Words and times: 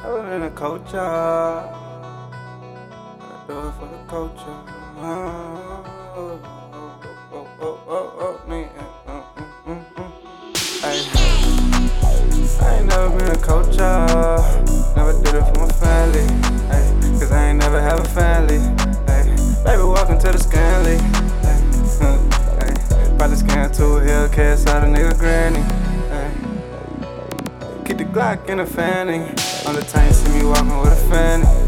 I 0.00 0.10
live 0.10 0.32
in 0.32 0.42
a 0.42 0.50
culture. 0.50 0.98
I 0.98 1.62
do 3.46 3.58
it 3.58 3.72
for 3.72 3.86
the 3.86 3.98
culture. 4.08 4.58
Oh, 5.00 5.84
oh, 6.16 6.40
oh, 7.32 7.48
oh, 7.60 7.80
oh, 7.88 8.14
oh, 8.20 8.40
nigga. 8.48 8.84
Uh, 9.06 9.22
mm, 9.66 9.84
I 12.62 12.64
ain't 12.78 12.86
never 12.86 13.10
been 13.18 13.30
a 13.30 13.38
culture. 13.38 13.96
Never 14.96 15.12
did 15.22 15.34
it 15.34 15.44
for 15.44 15.58
my 15.66 15.72
family. 15.72 16.26
Ay, 16.70 16.84
Cause 17.18 17.32
I 17.32 17.34
ain't 17.50 17.58
never 17.58 17.80
have 17.80 18.00
a 18.00 18.08
family. 18.08 18.58
Ay, 19.08 19.24
Baby, 19.64 19.82
welcome 19.82 20.18
to 20.20 20.32
the 20.32 20.38
Scammily. 20.38 20.77
Uh, 20.96 22.18
Probably 23.18 23.36
scan 23.36 23.70
to 23.72 23.84
a 23.84 24.00
Hellcat, 24.00 24.58
saw 24.58 24.80
the 24.80 24.86
nigga 24.86 25.18
granny. 25.18 25.62
Keep 27.84 27.98
the 27.98 28.04
Glock 28.04 28.48
in 28.48 28.60
a 28.60 28.66
fanny. 28.66 29.20
On 29.66 29.74
the 29.74 29.82
time 29.82 30.12
see 30.12 30.38
me 30.38 30.44
walking 30.46 30.78
with 30.80 30.92
a 30.92 31.10
fanny. 31.10 31.67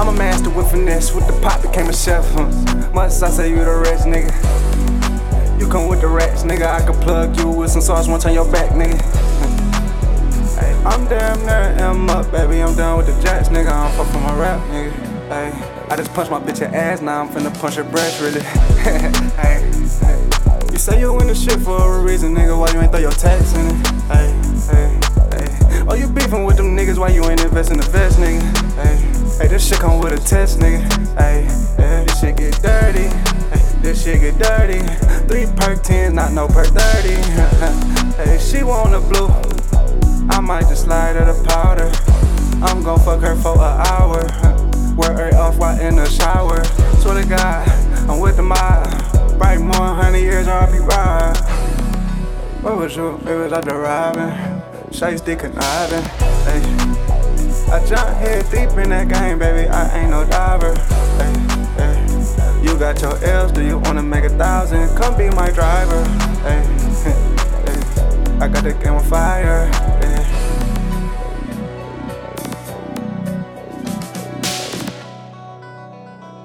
I'm 0.00 0.08
a 0.08 0.12
master 0.14 0.48
with 0.48 0.70
finesse. 0.70 1.14
With 1.14 1.26
the 1.26 1.38
pop 1.42 1.60
became 1.60 1.86
a 1.86 1.92
chef. 1.92 2.26
Huh? 2.32 2.46
Must 2.94 3.22
I 3.22 3.28
say 3.28 3.50
you 3.50 3.62
the 3.62 3.82
rest, 3.84 4.06
nigga? 4.06 4.30
You 5.60 5.68
come 5.68 5.88
with 5.88 6.00
the 6.00 6.06
rats, 6.06 6.42
nigga. 6.42 6.64
I 6.64 6.80
can 6.80 6.98
plug 7.02 7.36
you 7.36 7.50
with 7.50 7.70
some 7.70 7.82
sauce 7.82 8.08
once 8.08 8.24
on 8.24 8.32
your 8.32 8.50
back, 8.50 8.70
nigga. 8.70 8.98
Ay, 10.56 10.72
I'm 10.86 11.06
damn 11.06 11.38
near 11.44 11.76
M 11.84 12.08
up, 12.08 12.32
baby. 12.32 12.62
I'm 12.62 12.74
done 12.74 12.96
with 12.96 13.14
the 13.14 13.22
jacks, 13.22 13.50
nigga. 13.50 13.68
I 13.68 13.88
don't 13.88 14.06
fuck 14.06 14.14
with 14.14 14.22
my 14.22 14.40
rap, 14.40 14.66
nigga. 14.70 15.30
Ay, 15.30 15.86
I 15.90 15.96
just 15.96 16.14
punched 16.14 16.30
my 16.30 16.40
bitch 16.40 16.62
ass, 16.62 17.02
now 17.02 17.20
I'm 17.20 17.28
finna 17.28 17.52
punch 17.60 17.74
her 17.74 17.84
breast, 17.84 18.22
really. 18.22 18.40
hey, 18.80 19.12
ay. 19.36 20.70
You 20.72 20.78
say 20.78 20.98
you 20.98 21.20
in 21.20 21.26
the 21.26 21.34
shit 21.34 21.60
for 21.60 22.00
a 22.00 22.02
reason, 22.02 22.34
nigga. 22.34 22.58
Why 22.58 22.72
you 22.72 22.80
ain't 22.80 22.90
throw 22.90 23.00
your 23.00 23.10
tax 23.10 23.52
in 23.52 23.66
it? 23.66 23.86
Hey, 24.08 24.32
hey, 24.72 24.98
hey. 25.36 25.84
Oh, 25.86 25.94
you 25.94 26.08
beefing 26.08 26.44
with 26.44 26.56
them 26.56 26.74
niggas, 26.74 26.96
why 26.96 27.08
you 27.08 27.24
ain't 27.24 27.42
invest 27.42 27.70
in 27.70 27.76
the 27.76 27.86
vest, 27.90 28.18
hey, 28.18 28.19
this 29.60 29.68
shit 29.68 29.78
come 29.78 29.98
with 29.98 30.14
a 30.14 30.26
test, 30.26 30.58
nigga. 30.58 30.80
Ay, 31.18 31.44
ay, 31.78 32.04
this 32.06 32.18
shit 32.18 32.34
get 32.38 32.62
dirty. 32.62 33.08
This 33.82 34.02
shit 34.02 34.20
get 34.22 34.38
dirty. 34.38 34.80
Three 35.28 35.44
perk 35.54 35.82
10, 35.82 36.14
not 36.14 36.32
no 36.32 36.48
perk 36.48 36.68
30. 36.68 37.08
hey, 38.16 38.38
she 38.38 38.62
want 38.62 38.94
a 38.94 39.00
blue. 39.00 39.28
I 40.30 40.40
might 40.40 40.62
just 40.62 40.84
slide 40.84 41.16
her 41.16 41.30
the 41.30 41.44
powder. 41.46 41.92
I'm 42.64 42.82
gon' 42.82 43.00
fuck 43.00 43.20
her 43.20 43.36
for 43.36 43.52
an 43.56 43.86
hour. 43.86 44.24
Wear 44.96 45.30
her 45.30 45.36
off 45.36 45.58
while 45.58 45.78
in 45.78 45.96
the 45.96 46.08
shower. 46.08 46.64
Swear 47.02 47.22
to 47.22 47.28
God, 47.28 47.68
I'm 48.08 48.18
with 48.18 48.36
the 48.36 48.42
mob. 48.42 49.36
Bright 49.36 49.60
more 49.60 49.94
honey 49.94 50.22
years 50.22 50.48
I'll 50.48 50.72
be 50.72 50.78
ride. 50.78 51.36
What 52.62 52.78
was 52.78 52.96
you? 52.96 53.16
It 53.26 53.36
was 53.36 53.52
like 53.52 53.66
the 53.66 53.74
robbing. 53.74 54.60
Dick 55.24 55.38
conniving. 55.38 56.39
I 57.72 57.84
jump 57.86 58.08
head 58.16 58.44
deep 58.50 58.76
in 58.78 58.90
that 58.90 59.08
game, 59.08 59.38
baby. 59.38 59.68
I 59.68 60.00
ain't 60.00 60.10
no 60.10 60.26
diver. 60.26 60.74
Hey. 61.18 62.62
You 62.62 62.76
got 62.76 63.00
your 63.00 63.16
L's, 63.24 63.52
do 63.52 63.64
you 63.64 63.78
wanna 63.78 64.02
make 64.02 64.24
a 64.24 64.28
thousand? 64.30 64.88
Come 64.96 65.16
be 65.16 65.30
my 65.30 65.50
driver. 65.50 66.02
Hey. 66.42 66.62
I 68.40 68.48
got 68.48 68.64
the 68.64 68.72
game 68.72 68.94
on 68.94 69.04
fire. 69.04 69.70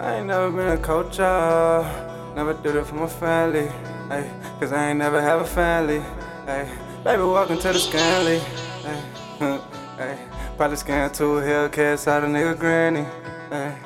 I 0.00 0.16
ain't 0.16 0.26
never 0.26 0.50
been 0.50 0.68
a 0.68 0.78
culture. 0.78 1.86
Never 2.34 2.54
did 2.54 2.74
it 2.74 2.84
for 2.86 2.96
my 2.96 3.06
family. 3.06 3.68
Ay, 4.10 4.28
Cause 4.58 4.72
I 4.72 4.88
ain't 4.88 4.98
never 4.98 5.22
have 5.22 5.42
a 5.42 5.46
family. 5.46 6.02
Ay, 6.48 6.68
Baby, 7.04 7.22
welcome 7.22 7.58
to 7.58 7.68
the 7.68 7.78
Scammily. 7.78 8.40
Ay, 8.84 9.60
ay, 10.00 10.18
Probably 10.62 10.76
scan 10.76 11.10
two 11.10 11.40
Hellcats 11.40 12.06
out 12.06 12.22
a 12.22 12.26
nigga 12.28 12.56
granny. 12.56 13.04
Ay. 13.50 13.76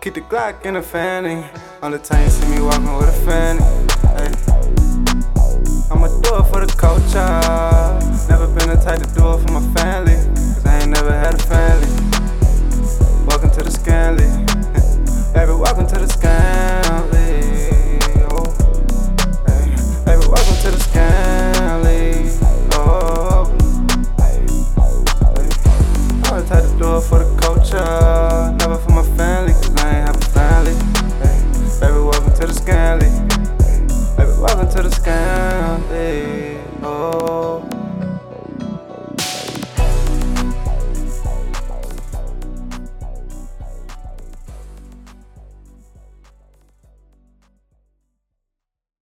Keep 0.00 0.14
the 0.14 0.20
Glock 0.22 0.66
in 0.66 0.74
the 0.74 0.82
fanny. 0.82 1.46
On 1.80 1.92
the 1.92 1.98
time 2.00 2.24
you 2.24 2.30
see 2.30 2.48
me 2.56 2.60
walking 2.60 2.92
with 2.96 3.08
a 3.08 3.12
fanny. 3.24 3.60
Ay. 4.18 4.34
I'ma 5.92 6.08
do 6.08 6.38
it 6.38 6.46
for 6.50 6.66
the 6.66 6.74
culture. 6.76 7.17